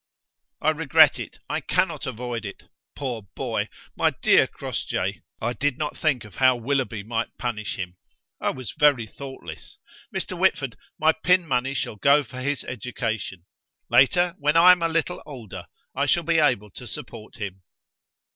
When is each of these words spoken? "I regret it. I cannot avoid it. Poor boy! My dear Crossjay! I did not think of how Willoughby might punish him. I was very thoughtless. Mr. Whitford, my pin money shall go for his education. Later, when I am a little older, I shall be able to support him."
"I 0.61 0.71
regret 0.71 1.19
it. 1.19 1.37
I 1.47 1.61
cannot 1.61 2.07
avoid 2.07 2.43
it. 2.43 2.63
Poor 2.95 3.21
boy! 3.35 3.69
My 3.95 4.09
dear 4.09 4.47
Crossjay! 4.47 5.21
I 5.39 5.53
did 5.53 5.77
not 5.77 5.95
think 5.95 6.23
of 6.25 6.37
how 6.37 6.55
Willoughby 6.55 7.03
might 7.03 7.37
punish 7.37 7.75
him. 7.75 7.97
I 8.39 8.49
was 8.49 8.71
very 8.71 9.05
thoughtless. 9.05 9.77
Mr. 10.11 10.35
Whitford, 10.35 10.75
my 10.99 11.11
pin 11.11 11.45
money 11.47 11.75
shall 11.75 11.97
go 11.97 12.23
for 12.23 12.39
his 12.41 12.63
education. 12.63 13.45
Later, 13.91 14.33
when 14.39 14.57
I 14.57 14.71
am 14.71 14.81
a 14.81 14.89
little 14.89 15.21
older, 15.23 15.67
I 15.93 16.07
shall 16.07 16.23
be 16.23 16.39
able 16.39 16.71
to 16.71 16.87
support 16.87 17.35
him." 17.35 17.61